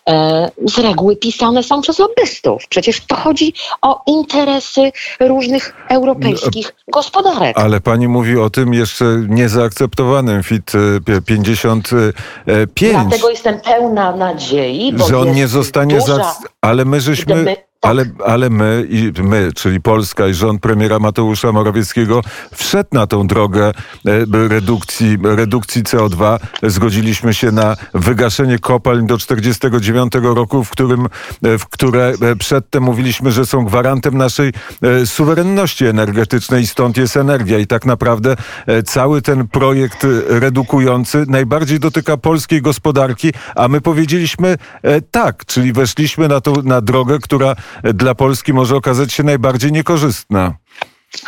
e, 0.09 0.51
z 0.67 0.79
reguły 0.79 1.17
pisane 1.17 1.63
są 1.63 1.81
przez 1.81 1.99
lobbystów. 1.99 2.63
Przecież 2.69 3.07
to 3.07 3.17
chodzi 3.17 3.55
o 3.83 4.03
interesy 4.07 4.93
różnych 5.21 5.75
europejskich 5.89 6.75
no, 6.89 6.93
gospodarek. 6.93 7.59
Ale 7.59 7.81
pani 7.81 8.09
mówi 8.09 8.39
o 8.39 8.51
tym 8.51 8.75
jeszcze 8.75 9.05
niezaakceptowanym 9.29 10.43
Fit 10.43 10.73
55. 11.27 12.13
Dlatego 12.81 13.31
jestem 13.31 13.61
pełna 13.61 14.17
nadziei, 14.17 14.95
że 15.09 15.19
on 15.19 15.33
nie 15.33 15.49
zostanie 15.49 16.01
za... 16.01 16.35
Ale 16.61 16.85
my 16.85 17.01
żeśmy... 17.01 17.57
Ale, 17.83 18.05
ale 18.25 18.51
my, 18.51 18.87
i 18.91 19.13
my, 19.23 19.53
czyli 19.55 19.81
Polska 19.81 20.29
i 20.29 20.35
rząd 20.35 20.61
premiera 20.63 20.99
Mateusza 20.99 21.53
Morawieckiego 21.53 22.21
wszedł 22.55 22.89
na 22.93 23.07
tą 23.07 23.27
drogę 23.27 23.67
e, 23.69 23.73
redukcji, 24.49 25.19
redukcji 25.23 25.83
CO2. 25.83 26.39
Zgodziliśmy 26.63 27.35
się 27.35 27.53
na 27.53 27.77
wygaszenie 27.95 28.59
kopalń 28.59 29.07
do 29.07 29.19
49 29.19 30.13
roku, 30.23 30.65
w 30.65 30.71
którym, 30.71 31.07
e, 31.43 31.59
w 31.59 31.67
które 31.67 32.13
e, 32.21 32.37
przedtem 32.37 32.83
mówiliśmy, 32.83 33.33
że 33.33 33.47
są 33.47 33.65
gwarantem 33.65 34.19
naszej 34.19 34.53
suwerenności 35.05 35.87
energetycznej 35.87 36.63
i 36.63 36.67
stąd 36.67 36.97
jest 36.97 37.17
energia. 37.17 37.59
I 37.59 37.67
tak 37.67 37.87
naprawdę 37.87 38.37
cały 38.85 39.23
ten 39.23 39.49
projekt 39.49 40.07
redukujący 40.29 41.25
najbardziej 41.29 41.81
dotyka 41.81 42.17
polskiej 42.17 42.63
gospodarki, 42.63 43.33
a 43.55 43.69
my 43.69 43.81
powiedzieliśmy 43.81 44.57
tak, 45.11 45.47
czyli 45.47 45.73
weszliśmy 45.73 46.29
na 46.29 46.41
tą 46.41 46.53
na 46.63 46.81
drogę, 46.81 47.19
która 47.19 47.55
dla 47.83 48.15
Polski 48.15 48.53
może 48.53 48.77
okazać 48.77 49.13
się 49.13 49.23
najbardziej 49.23 49.73
niekorzystna. 49.73 50.55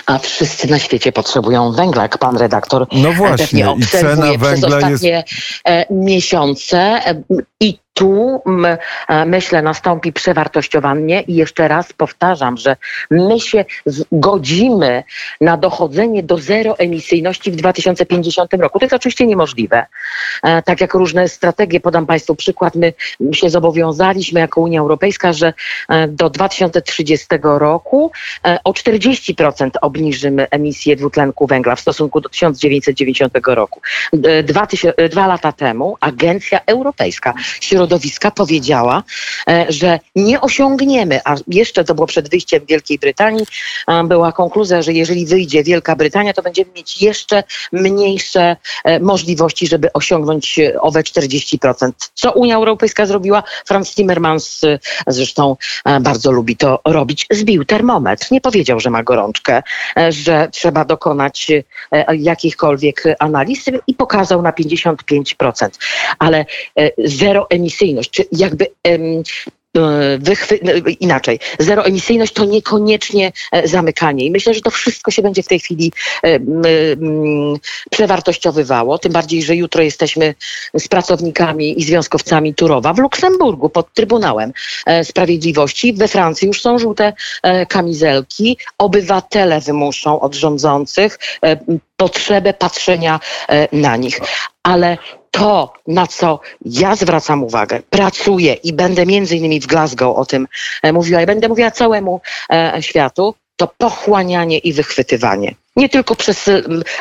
A 0.06 0.18
wszyscy 0.18 0.70
na 0.70 0.78
świecie 0.78 1.12
potrzebują 1.12 1.72
węgla, 1.72 2.02
jak 2.02 2.18
pan 2.18 2.36
redaktor 2.36 2.86
no 2.92 3.12
właśnie, 3.12 3.46
pewnie 3.46 3.70
obserwuje 3.70 4.34
i 4.34 4.38
cena 4.38 4.52
przez 4.52 4.64
ostatnie 4.64 5.08
jest... 5.08 5.32
E, 5.64 5.86
miesiące. 5.90 6.78
E, 6.78 7.24
I 7.60 7.78
tu 7.94 8.42
myślę 9.26 9.62
nastąpi 9.62 10.12
przewartościowanie 10.12 11.22
i 11.22 11.34
jeszcze 11.34 11.68
raz 11.68 11.92
powtarzam, 11.92 12.56
że 12.56 12.76
my 13.10 13.40
się 13.40 13.64
zgodzimy 13.86 15.04
na 15.40 15.56
dochodzenie 15.56 16.22
do 16.22 16.38
zeroemisyjności 16.38 17.52
w 17.52 17.56
2050 17.56 18.54
roku. 18.54 18.78
To 18.78 18.84
jest 18.84 18.94
oczywiście 18.94 19.26
niemożliwe. 19.26 19.86
E, 20.42 20.62
tak 20.62 20.80
jak 20.80 20.94
różne 20.94 21.28
strategie, 21.28 21.80
podam 21.80 22.06
Państwu 22.06 22.34
przykład, 22.34 22.74
my 22.74 22.92
się 23.32 23.50
zobowiązaliśmy 23.50 24.40
jako 24.40 24.60
Unia 24.60 24.80
Europejska, 24.80 25.32
że 25.32 25.52
e, 25.88 26.08
do 26.08 26.30
2030 26.30 27.26
roku 27.42 28.12
e, 28.46 28.58
o 28.64 28.72
40% 28.72 29.70
obniżymy 29.80 30.46
emisję 30.50 30.96
dwutlenku 30.96 31.46
węgla 31.46 31.76
w 31.76 31.80
stosunku 31.80 32.20
do 32.20 32.28
1990 32.28 33.32
roku. 33.46 33.80
Dwa, 34.44 34.66
dwa 35.10 35.26
lata 35.26 35.52
temu 35.52 35.96
Agencja 36.00 36.60
Europejska 36.66 37.34
Środowiska 37.84 38.30
powiedziała, 38.30 39.02
że 39.68 40.00
nie 40.16 40.40
osiągniemy, 40.40 41.20
a 41.24 41.34
jeszcze 41.48 41.84
to 41.84 41.94
było 41.94 42.06
przed 42.06 42.30
wyjściem 42.30 42.66
Wielkiej 42.68 42.98
Brytanii, 42.98 43.46
była 44.04 44.32
konkluzja, 44.32 44.82
że 44.82 44.92
jeżeli 44.92 45.26
wyjdzie 45.26 45.64
Wielka 45.64 45.96
Brytania, 45.96 46.32
to 46.32 46.42
będziemy 46.42 46.70
mieć 46.76 47.02
jeszcze 47.02 47.42
mniejsze 47.72 48.56
możliwości, 49.00 49.66
żeby 49.66 49.92
osiągnąć 49.92 50.60
owe 50.80 51.02
40%. 51.02 51.90
Co 52.14 52.32
Unia 52.32 52.56
Europejska 52.56 53.06
zrobiła? 53.06 53.42
Franz 53.66 53.94
Timmermans 53.94 54.60
zresztą 55.06 55.56
bardzo 56.00 56.32
lubi 56.32 56.56
to 56.56 56.80
robić. 56.84 57.26
Zbił 57.30 57.64
termometr. 57.64 58.26
Nie 58.30 58.40
powiedział, 58.40 58.80
że 58.80 58.90
ma 58.90 59.02
gorączkę, 59.02 59.62
że 60.08 60.48
trzeba 60.52 60.84
dokonać 60.84 61.52
jakichkolwiek 62.18 63.02
analiz 63.18 63.64
i 63.86 63.94
pokazał 63.94 64.42
na 64.42 64.52
55%. 64.52 65.68
Ale 66.18 66.46
zeroemisyjność, 67.74 68.10
czy 68.10 68.24
jakby 68.32 68.66
E, 69.76 70.18
wychwy, 70.18 70.58
no, 70.62 70.72
inaczej, 71.00 71.38
zeroemisyjność 71.58 72.32
to 72.32 72.44
niekoniecznie 72.44 73.32
e, 73.52 73.68
zamykanie. 73.68 74.24
I 74.24 74.30
myślę, 74.30 74.54
że 74.54 74.60
to 74.60 74.70
wszystko 74.70 75.10
się 75.10 75.22
będzie 75.22 75.42
w 75.42 75.48
tej 75.48 75.60
chwili 75.60 75.92
e, 76.24 76.38
przewartościowywało. 77.90 78.98
Tym 78.98 79.12
bardziej, 79.12 79.42
że 79.42 79.56
jutro 79.56 79.82
jesteśmy 79.82 80.34
z 80.74 80.88
pracownikami 80.88 81.80
i 81.80 81.84
związkowcami 81.84 82.54
Turowa 82.54 82.92
w 82.92 82.98
Luksemburgu 82.98 83.68
pod 83.68 83.94
Trybunałem 83.94 84.52
Sprawiedliwości. 85.02 85.92
We 85.92 86.08
Francji 86.08 86.48
już 86.48 86.62
są 86.62 86.78
żółte 86.78 87.12
kamizelki. 87.68 88.58
Obywatele 88.78 89.60
wymuszą 89.60 90.20
od 90.20 90.34
rządzących 90.34 91.18
potrzebę 91.96 92.54
patrzenia 92.54 93.20
na 93.72 93.96
nich. 93.96 94.20
Ale 94.62 94.98
to, 95.34 95.72
na 95.86 96.06
co 96.06 96.40
ja 96.64 96.96
zwracam 96.96 97.44
uwagę, 97.44 97.80
pracuję 97.90 98.54
i 98.54 98.72
będę 98.72 99.06
między 99.06 99.36
innymi 99.36 99.60
w 99.60 99.66
Glasgow 99.66 100.16
o 100.16 100.26
tym 100.26 100.48
e, 100.82 100.92
mówiła 100.92 101.22
i 101.22 101.26
będę 101.26 101.48
mówiła 101.48 101.70
całemu 101.70 102.20
e, 102.52 102.82
światu, 102.82 103.34
to 103.56 103.68
pochłanianie 103.78 104.58
i 104.58 104.72
wychwytywanie. 104.72 105.54
Nie 105.76 105.88
tylko 105.88 106.16
przez 106.16 106.50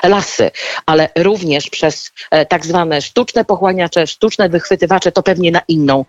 lasy, 0.04 0.52
ale 0.86 1.10
również 1.18 1.70
przez 1.70 2.12
e, 2.32 2.46
tak 2.46 2.66
zwane 2.66 3.02
sztuczne 3.02 3.46
pochłaniacze, 3.46 4.08
sztuczne 4.08 4.50
wychwytywacze, 4.50 5.12
to 5.12 5.24
pewnie 5.24 5.52
na 5.52 5.62
inną 5.68 6.06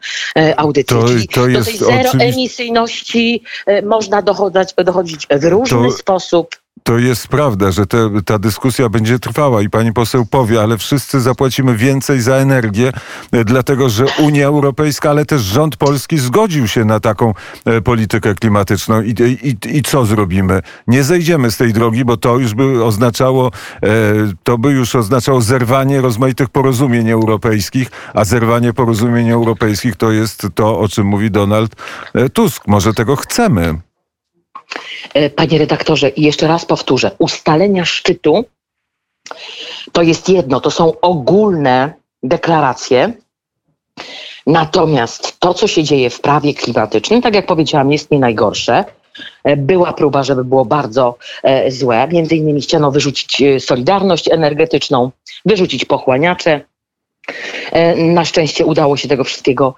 audycję. 0.57 0.97
To, 0.97 1.07
to 1.33 1.49
do 1.49 1.64
tej 1.64 1.78
zeroemisyjności 1.78 3.43
można 3.83 4.23
dochodzić, 4.23 4.75
dochodzić 4.85 5.26
w 5.31 5.45
różny 5.45 5.88
to... 5.88 5.97
sposób 5.97 6.57
to 6.85 6.99
jest 6.99 7.28
prawda, 7.28 7.73
że 7.73 7.87
te, 7.87 8.11
ta 8.25 8.38
dyskusja 8.38 8.88
będzie 8.88 9.19
trwała 9.19 9.62
i 9.62 9.71
pani 9.71 9.93
poseł 9.93 10.26
powie, 10.26 10.62
ale 10.62 10.78
wszyscy 10.78 11.21
zapłacimy 11.21 11.76
więcej 11.76 12.21
za 12.21 12.35
energię, 12.35 12.93
e, 13.33 13.45
dlatego 13.45 13.88
że 13.88 14.04
Unia 14.19 14.47
Europejska, 14.47 15.11
ale 15.11 15.25
też 15.25 15.43
rząd 15.43 15.76
polski 15.76 16.19
zgodził 16.19 16.69
się 16.69 16.85
na 16.85 17.00
taką 17.00 17.35
e, 17.64 17.81
politykę 17.81 18.35
klimatyczną. 18.35 19.02
I, 19.02 19.14
i, 19.43 19.76
i 19.76 19.83
co 19.83 20.07
zrobimy? 20.07 20.62
Nie 20.87 21.04
zejdziemy 21.04 21.50
z 21.50 21.57
tej 21.57 21.73
drogi, 21.73 22.04
bo 22.04 22.16
to 22.16 22.38
już 22.38 22.54
by 22.54 22.85
oznaczało, 22.85 23.50
e, 23.83 23.88
to 24.43 24.59
by 24.59 24.71
już 24.73 24.95
oznaczało 24.95 25.40
zerwanie 25.40 26.00
rozmaitych 26.00 26.49
porozumień 26.49 27.11
europejskich, 27.11 27.90
a 28.14 28.25
zerwanie 28.25 28.73
porozumień 28.73 29.31
europejskich 29.31 29.97
to 29.97 30.12
jest 30.12 30.47
to, 30.54 30.78
o 30.78 30.88
czym 30.88 31.07
mówi 31.07 31.31
Donald 31.31 31.76
Tusk. 32.33 32.66
Może 32.66 32.95
tego 32.95 33.16
chcemy. 33.16 33.94
E, 35.14 35.30
panie 35.30 35.59
redaktorze, 35.59 36.09
i 36.09 36.23
jeszcze 36.23 36.47
raz 36.47 36.64
powtórzę, 36.64 37.11
ustalenia 37.18 37.85
szczytu 37.85 38.44
to 39.92 40.02
jest 40.02 40.28
jedno, 40.28 40.61
to 40.61 40.71
są 40.71 41.00
ogólne 41.00 41.92
deklaracje. 42.23 43.12
Natomiast 44.47 45.40
to, 45.40 45.54
co 45.54 45.66
się 45.66 45.85
dzieje 45.85 46.11
w 46.11 46.21
prawie 46.21 46.54
klimatycznym, 46.54 47.23
tak 47.23 47.35
jak 47.35 47.47
powiedziałam, 47.47 47.92
jest 47.92 48.11
nie 48.11 48.18
najgorsze. 48.18 48.85
E, 49.44 49.56
była 49.56 49.92
próba, 49.92 50.23
żeby 50.23 50.44
było 50.44 50.64
bardzo 50.64 51.18
e, 51.42 51.71
złe. 51.71 52.09
Między 52.12 52.37
innymi 52.37 52.61
chciano 52.61 52.90
wyrzucić 52.90 53.42
solidarność 53.59 54.28
energetyczną, 54.28 55.11
wyrzucić 55.44 55.85
pochłaniacze. 55.85 56.60
Na 57.97 58.25
szczęście 58.25 58.67
udało 58.67 58.97
się 58.97 59.08
tego 59.08 59.25
wszystkiego 59.25 59.75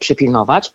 przypilnować. 0.00 0.72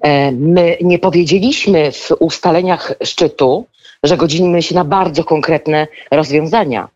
E, 0.00 0.32
my 0.32 0.76
nie 0.80 0.98
powiedzieliśmy 0.98 1.92
w 1.92 2.10
ustaleniach 2.18 2.92
szczytu, 3.04 3.66
że 4.02 4.16
godzimy 4.16 4.62
się 4.62 4.74
na 4.74 4.84
bardzo 4.84 5.24
konkretne 5.24 5.86
rozwiązania. 6.10 6.88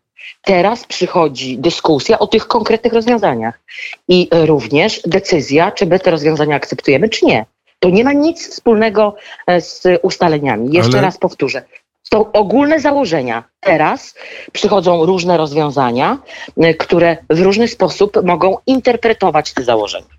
Teraz 0.43 0.85
przychodzi 0.85 1.57
dyskusja 1.57 2.19
o 2.19 2.27
tych 2.27 2.47
konkretnych 2.47 2.93
rozwiązaniach 2.93 3.59
i 4.07 4.27
również 4.31 5.01
decyzja, 5.05 5.71
czy 5.71 5.85
my 5.85 5.99
te 5.99 6.11
rozwiązania 6.11 6.55
akceptujemy, 6.55 7.09
czy 7.09 7.25
nie. 7.25 7.45
To 7.79 7.89
nie 7.89 8.03
ma 8.03 8.13
nic 8.13 8.49
wspólnego 8.49 9.15
e, 9.47 9.61
z 9.61 9.83
ustaleniami. 10.01 10.73
Jeszcze 10.73 10.93
Ale... 10.93 11.01
raz 11.01 11.17
powtórzę. 11.17 11.63
To 12.09 12.31
ogólne 12.33 12.79
założenia. 12.79 13.43
Teraz 13.59 14.15
przychodzą 14.51 15.05
różne 15.05 15.37
rozwiązania, 15.37 16.17
e, 16.57 16.73
które 16.73 17.17
w 17.29 17.39
różny 17.39 17.67
sposób 17.67 18.23
mogą 18.23 18.57
interpretować 18.67 19.53
te 19.53 19.63
założenia. 19.63 20.18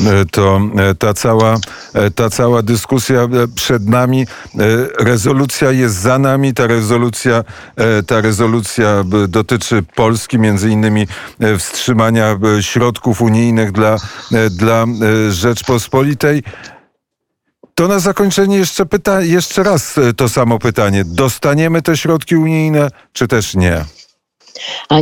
E, 0.00 0.24
to 0.30 0.60
e, 0.76 0.94
ta 0.94 1.14
cała, 1.14 1.56
e, 1.94 2.10
ta 2.10 2.30
cała 2.30 2.62
dyskusja 2.62 3.28
przed 3.54 3.88
nami, 3.88 4.26
rezolucja 4.98 5.70
jest 5.70 5.94
za 5.94 6.18
nami, 6.18 6.54
ta 6.54 6.66
rezolucja, 6.66 7.44
ta 8.06 8.20
rezolucja 8.20 9.04
dotyczy 9.28 9.82
Polski, 9.94 10.38
między 10.38 10.70
innymi 10.70 11.06
wstrzymania 11.58 12.38
środków 12.60 13.22
unijnych 13.22 13.72
dla, 13.72 13.96
dla 14.50 14.86
Rzeczpospolitej. 15.30 16.42
To 17.74 17.88
na 17.88 17.98
zakończenie 17.98 18.56
jeszcze, 18.56 18.86
pyta, 18.86 19.20
jeszcze 19.20 19.62
raz 19.62 19.94
to 20.16 20.28
samo 20.28 20.58
pytanie. 20.58 21.04
Dostaniemy 21.06 21.82
te 21.82 21.96
środki 21.96 22.36
unijne, 22.36 22.88
czy 23.12 23.28
też 23.28 23.54
nie? 23.54 23.84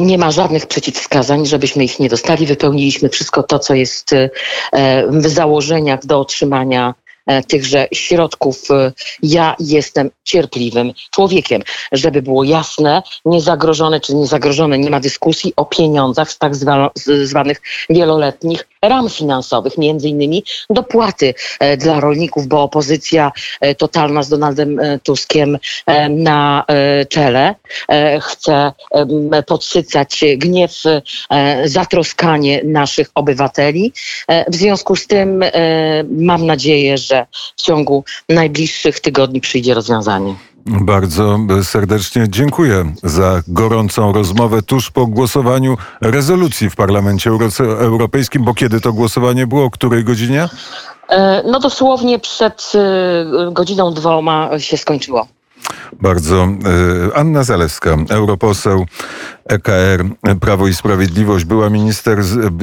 Nie 0.00 0.18
ma 0.18 0.30
żadnych 0.30 0.66
przeciwwskazań, 0.66 1.46
żebyśmy 1.46 1.84
ich 1.84 2.00
nie 2.00 2.08
dostali. 2.08 2.46
Wypełniliśmy 2.46 3.08
wszystko 3.08 3.42
to, 3.42 3.58
co 3.58 3.74
jest 3.74 4.12
e, 4.12 4.30
w 5.10 5.28
założeniach 5.28 6.06
do 6.06 6.20
otrzymania 6.20 6.94
e, 7.26 7.42
tychże 7.42 7.88
środków. 7.92 8.68
Ja 9.22 9.56
jestem 9.58 10.10
cierpliwym 10.24 10.92
człowiekiem. 11.10 11.62
Żeby 11.92 12.22
było 12.22 12.44
jasne, 12.44 13.02
niezagrożone 13.24 14.00
czy 14.00 14.14
niezagrożone, 14.14 14.78
nie 14.78 14.90
ma 14.90 15.00
dyskusji 15.00 15.52
o 15.56 15.64
pieniądzach 15.64 16.30
z 16.30 16.38
tak 16.38 16.52
zwanych 17.24 17.62
wieloletnich 17.90 18.71
ram 18.82 19.10
finansowych, 19.10 19.78
między 19.78 20.08
innymi 20.08 20.44
dopłaty 20.70 21.34
e, 21.60 21.76
dla 21.76 22.00
rolników, 22.00 22.46
bo 22.46 22.62
opozycja 22.62 23.32
e, 23.60 23.74
totalna 23.74 24.22
z 24.22 24.28
Donaldem 24.28 24.80
e, 24.80 24.98
Tuskiem 24.98 25.58
na 26.10 26.64
czele 27.08 27.54
chce 28.20 28.72
podsycać 29.46 30.24
gniew, 30.36 30.82
zatroskanie 31.64 32.60
naszych 32.64 33.10
obywateli. 33.14 33.92
W 34.48 34.56
związku 34.56 34.96
z 34.96 35.06
tym 35.06 35.44
mam 36.10 36.46
nadzieję, 36.46 36.98
że 36.98 37.26
w 37.56 37.62
ciągu 37.62 38.04
najbliższych 38.28 39.00
tygodni 39.00 39.40
przyjdzie 39.40 39.74
rozwiązanie. 39.74 40.34
Bardzo 40.66 41.38
serdecznie 41.62 42.26
dziękuję 42.28 42.92
za 43.02 43.42
gorącą 43.48 44.12
rozmowę 44.12 44.62
tuż 44.62 44.90
po 44.90 45.06
głosowaniu 45.06 45.76
rezolucji 46.00 46.70
w 46.70 46.76
Parlamencie 46.76 47.30
Europejskim, 47.60 48.44
bo 48.44 48.54
kiedy 48.54 48.80
to 48.80 48.92
głosowanie 48.92 49.46
było, 49.46 49.64
o 49.64 49.70
której 49.70 50.04
godzinie? 50.04 50.48
E, 51.08 51.42
no 51.46 51.60
dosłownie 51.60 52.18
przed 52.18 52.72
e, 52.74 53.52
godziną 53.52 53.94
dwoma 53.94 54.58
się 54.58 54.76
skończyło. 54.76 55.26
Bardzo. 56.00 56.42
E, 56.44 57.16
Anna 57.16 57.44
Zalewska, 57.44 57.96
europoseł 58.10 58.86
EKR, 59.46 60.04
Prawo 60.40 60.68
i 60.68 60.74
Sprawiedliwość, 60.74 61.44
była 61.44 61.70
minister 61.70 62.18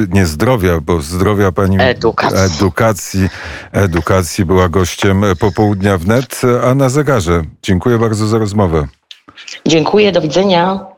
nie 0.10 0.26
zdrowia, 0.26 0.80
bo 0.82 1.02
zdrowia 1.02 1.52
pani 1.52 1.78
edukacji. 1.80 2.56
edukacji, 2.56 3.30
edukacji 3.72 4.46
była 4.46 4.70
gościem 4.70 5.24
popołudnia 5.40 5.98
wnet, 5.98 6.42
a 6.64 6.76
na 6.76 6.90
zegarze. 6.90 7.44
Dziękuję 7.64 7.98
bardzo 8.00 8.28
za 8.28 8.38
rozmowę. 8.38 8.88
Dziękuję, 9.66 10.12
do 10.12 10.22
widzenia. 10.22 10.86